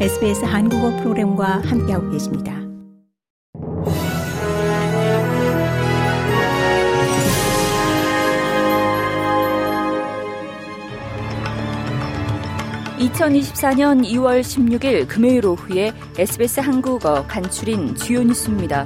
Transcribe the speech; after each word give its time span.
SBS 0.00 0.44
한국어 0.44 0.90
프로그램과 0.96 1.62
함께하고 1.64 2.10
계십니다. 2.10 2.52
(2024년 12.98 14.04
2월 14.04 14.40
16일) 14.40 15.06
금요일 15.06 15.46
오후에 15.46 15.92
SBS 16.18 16.58
한국어 16.58 17.24
간추린 17.28 17.94
주요 17.94 18.24
뉴스입니다. 18.24 18.84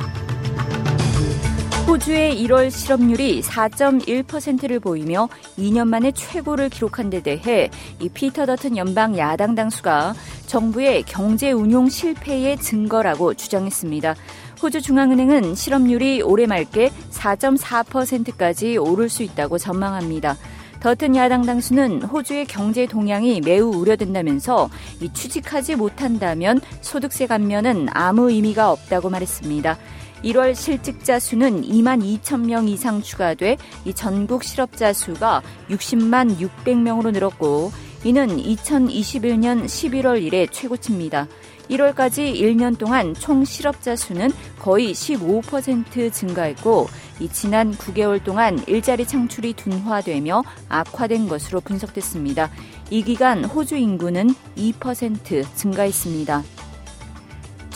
호주의 1.88 2.36
1월 2.44 2.70
실업률이 2.70 3.40
4.1%를 3.40 4.78
보이며 4.78 5.26
2년 5.58 5.88
만에 5.88 6.12
최고를 6.12 6.68
기록한 6.68 7.08
데 7.08 7.22
대해 7.22 7.70
이 7.98 8.10
피터 8.10 8.44
더튼 8.44 8.76
연방 8.76 9.16
야당 9.16 9.54
당수가 9.54 10.12
정부의 10.48 11.02
경제 11.04 11.52
운용 11.52 11.88
실패의 11.88 12.56
증거라고 12.56 13.34
주장했습니다. 13.34 14.16
호주 14.62 14.80
중앙은행은 14.80 15.54
실업률이 15.54 16.22
올해 16.22 16.46
말께 16.46 16.90
4.4%까지 17.10 18.78
오를 18.78 19.08
수 19.08 19.22
있다고 19.22 19.58
전망합니다. 19.58 20.36
더튼 20.80 21.14
야당 21.16 21.44
당수는 21.44 22.02
호주의 22.02 22.46
경제 22.46 22.86
동향이 22.86 23.42
매우 23.42 23.68
우려된다면서 23.68 24.70
이 25.00 25.12
취직하지 25.12 25.76
못한다면 25.76 26.60
소득세 26.80 27.26
감면은 27.26 27.88
아무 27.90 28.30
의미가 28.30 28.72
없다고 28.72 29.10
말했습니다. 29.10 29.76
1월 30.24 30.54
실직자 30.54 31.20
수는 31.20 31.62
2만 31.62 32.02
2천 32.02 32.46
명 32.46 32.68
이상 32.68 33.02
추가돼 33.02 33.56
이 33.84 33.92
전국 33.92 34.42
실업자 34.42 34.92
수가 34.92 35.42
60만 35.68 36.38
600명으로 36.38 37.12
늘었고 37.12 37.70
이는 38.04 38.28
2021년 38.36 39.64
11월 39.64 40.22
이래 40.22 40.46
최고치입니다. 40.46 41.26
1월까지 41.68 42.34
1년 42.34 42.78
동안 42.78 43.12
총 43.14 43.44
실업자 43.44 43.96
수는 43.96 44.30
거의 44.58 44.92
15% 44.92 46.12
증가했고 46.12 46.88
이 47.20 47.28
지난 47.28 47.72
9개월 47.74 48.22
동안 48.22 48.62
일자리 48.66 49.04
창출이 49.06 49.54
둔화되며 49.54 50.42
악화된 50.68 51.28
것으로 51.28 51.60
분석됐습니다. 51.60 52.50
이 52.90 53.02
기간 53.02 53.44
호주 53.44 53.76
인구는 53.76 54.34
2% 54.56 55.44
증가했습니다. 55.54 56.42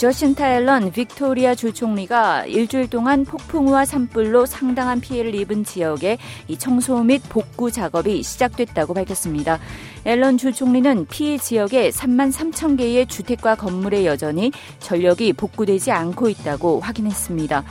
저신타 0.02 0.56
앨런 0.56 0.90
빅토리아 0.90 1.54
주 1.54 1.72
총리가 1.72 2.46
일주일 2.46 2.90
동안 2.90 3.24
폭풍우와 3.24 3.84
산불로 3.84 4.46
상당한 4.46 5.00
피해를 5.00 5.32
입은 5.32 5.62
지역에 5.62 6.18
이 6.48 6.58
청소 6.58 7.04
및 7.04 7.22
복구 7.28 7.70
작업이 7.70 8.20
시작됐다고 8.20 8.94
밝혔습니다. 8.94 9.60
앨런 10.04 10.38
주 10.38 10.52
총리는 10.52 11.06
피해 11.06 11.38
지역에 11.38 11.90
3만 11.90 12.32
3천 12.32 12.76
개의 12.78 13.06
주택과 13.06 13.54
건물에 13.54 14.04
여전히 14.04 14.50
전력이 14.80 15.34
복구되지 15.34 15.92
않고 15.92 16.28
있다고 16.30 16.80
확인했습니다. 16.80 17.62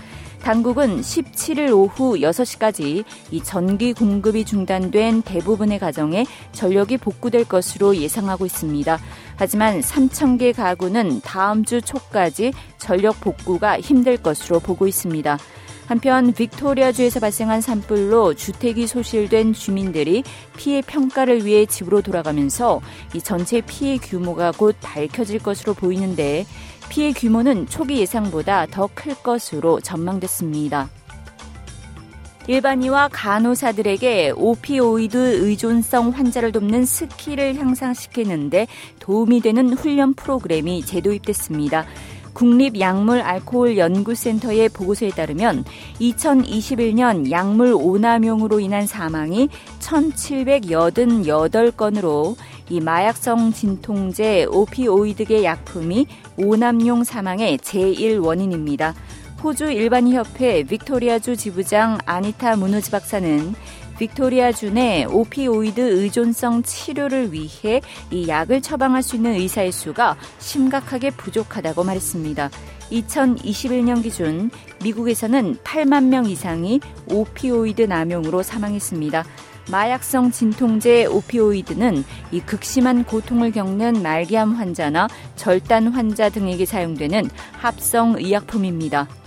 당국은 0.44 1.02
17일 1.02 1.72
오후 1.72 2.18
6시까지 2.18 3.04
이 3.30 3.44
전기 3.44 3.94
공급이 3.94 4.44
중단된 4.44 5.22
대부분의 5.22 5.78
가정에 5.80 6.26
전력이 6.52 6.98
복구될 6.98 7.46
것으로 7.46 7.96
예상하고 7.96 8.46
있습니다. 8.46 9.00
하지만 9.36 9.82
3,000개 9.82 10.56
가구는 10.56 11.22
다음 11.22 11.64
주 11.64 11.82
초까지 11.82 12.54
전력 12.78 13.22
복구가 13.22 13.80
힘들 13.80 14.18
것으로 14.18 14.60
보고 14.60 14.88
있습니다. 14.88 15.38
한편 15.92 16.32
빅토리아주에서 16.32 17.20
발생한 17.20 17.60
산불로 17.60 18.34
주택이 18.34 18.88
소실된 18.88 19.52
주민들이 19.52 20.24
피해 20.56 20.82
평가를 20.82 21.46
위해 21.46 21.66
집으로 21.66 22.02
돌아가면서 22.02 22.80
이 23.14 23.20
전체 23.20 23.60
피해 23.60 23.98
규모가 23.98 24.54
곧 24.54 24.78
밝혀질 24.80 25.40
것으로 25.40 25.74
보이는데 25.74 26.46
피해 26.88 27.12
규모는 27.12 27.68
초기 27.68 27.98
예상보다 27.98 28.68
더 28.68 28.88
클 28.88 29.16
것으로 29.16 29.82
전망됐습니다. 29.82 30.88
일반의와 32.48 33.10
간호사들에게 33.12 34.32
오피오이드 34.38 35.46
의존성 35.46 36.12
환자를 36.12 36.54
돕는 36.54 36.86
스킬을 36.86 37.58
향상시키는데 37.58 38.68
도움이 39.00 39.42
되는 39.42 39.74
훈련 39.74 40.14
프로그램이 40.14 40.86
재도입됐습니다. 40.86 41.86
국립약물알코올연구센터의 42.34 44.70
보고서에 44.70 45.10
따르면 45.10 45.66
2021년 46.00 47.32
약물 47.32 47.74
오남용으로 47.74 48.60
인한 48.60 48.86
사망이 48.88 49.50
1,788건으로 49.80 52.36
이 52.70 52.80
마약성 52.80 53.52
진통제 53.52 54.46
오피오이드계 54.46 55.44
약품이 55.44 56.08
오남용 56.38 57.04
사망의 57.04 57.58
제1 57.58 58.24
원인입니다. 58.24 58.94
호주 59.44 59.72
일반의협회 59.72 60.64
빅토리아주 60.64 61.36
지부장 61.36 61.98
아니타 62.06 62.56
무누즈 62.56 62.92
박사는 62.92 63.54
빅토리아주 64.02 64.74
내 64.74 65.06
오피오이드 65.06 65.80
의존성 65.80 66.64
치료를 66.64 67.32
위해 67.34 67.82
이 68.10 68.28
약을 68.28 68.64
처방할 68.64 69.04
수 69.04 69.16
있는 69.16 69.34
의사의 69.36 69.72
수가 69.72 70.18
심각하게 70.40 71.12
부족하다고 71.12 71.84
말했습니다. 71.84 72.50
2021년 72.92 74.02
기준 74.02 74.50
미국에서는 74.84 75.58
8만 75.58 76.06
명 76.06 76.26
이상이 76.26 76.80
오피오이드 77.12 77.84
남용으로 77.84 78.42
사망했습니다. 78.42 79.24
마약성 79.70 80.32
진통제 80.32 81.06
오피오이드는 81.06 82.04
이 82.32 82.40
극심한 82.40 83.04
고통을 83.04 83.52
겪는 83.52 84.02
말기암 84.02 84.54
환자나 84.54 85.10
절단 85.36 85.90
환자 85.90 86.30
등에게 86.30 86.66
사용되는 86.66 87.30
합성 87.52 88.16
의약품입니다. 88.18 89.21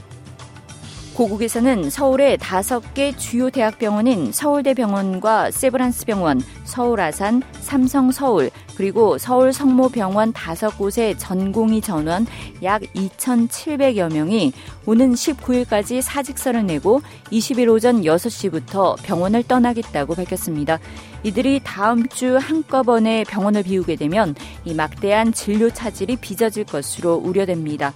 고국에서는 1.14 1.90
서울의 1.90 2.38
다섯 2.38 2.92
개 2.92 3.16
주요 3.16 3.48
대학병원인 3.48 4.32
서울대병원과 4.32 5.52
세브란스병원, 5.52 6.40
서울아산, 6.64 7.42
삼성서울, 7.60 8.50
그리고 8.76 9.16
서울 9.18 9.52
성모병원 9.52 10.32
다섯 10.32 10.76
곳의 10.76 11.16
전공의 11.16 11.80
전원 11.82 12.26
약 12.64 12.82
2,700여 12.82 14.12
명이 14.12 14.52
오는 14.86 15.12
19일까지 15.12 16.02
사직서를 16.02 16.66
내고 16.66 17.00
20일 17.30 17.70
오전 17.70 18.02
6시부터 18.02 18.96
병원을 19.04 19.44
떠나겠다고 19.44 20.16
밝혔습니다. 20.16 20.80
이들이 21.22 21.60
다음 21.62 22.08
주 22.08 22.36
한꺼번에 22.36 23.22
병원을 23.24 23.62
비우게 23.62 23.96
되면 23.96 24.34
이 24.64 24.74
막대한 24.74 25.32
진료 25.32 25.70
차질이 25.70 26.16
빚어질 26.16 26.64
것으로 26.64 27.14
우려됩니다. 27.14 27.94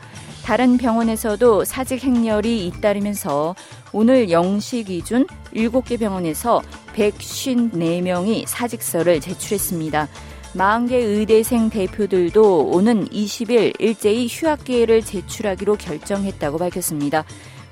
다른 0.49 0.79
병원에서도 0.79 1.67
사직 1.67 2.03
행렬이 2.03 2.67
잇따르면서 2.67 3.55
오늘 3.93 4.29
0시 4.29 4.87
기준 4.87 5.27
7개 5.55 6.01
병원에서 6.01 6.63
154명이 6.97 8.47
사직서를 8.47 9.21
제출했습니다. 9.21 10.09
40개 10.55 10.93
의대생 10.93 11.69
대표들도 11.69 12.71
오는 12.71 13.07
20일 13.11 13.79
일제히 13.79 14.27
휴학 14.27 14.65
계획을 14.65 15.03
제출하기로 15.03 15.77
결정했다고 15.77 16.57
밝혔습니다. 16.57 17.27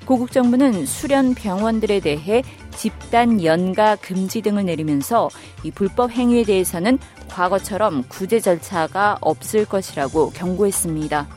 고국 0.05 0.31
정부는 0.31 0.85
수련 0.85 1.33
병원들에 1.33 1.99
대해 1.99 2.43
집단 2.75 3.43
연가 3.43 3.95
금지 3.95 4.43
등을 4.43 4.65
내리면서 4.65 5.29
이 5.63 5.71
불법 5.71 6.11
행위에 6.11 6.43
대해서는 6.43 6.99
과거처럼 7.27 8.03
구제 8.07 8.39
절차가 8.39 9.17
없을 9.21 9.65
것이라고 9.65 10.29
경고했습니다. 10.29 11.36